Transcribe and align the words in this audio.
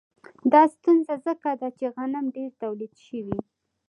دا 0.53 0.61
ستونزه 0.75 1.13
ځکه 1.25 1.49
ده 1.59 1.69
چې 1.77 1.85
غنم 1.95 2.25
ډېر 2.35 2.51
تولید 2.63 2.93
شوي 3.05 3.39